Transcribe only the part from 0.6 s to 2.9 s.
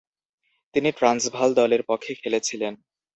তিনি ট্রান্সভাল দলের পক্ষে খেলেছিলেন।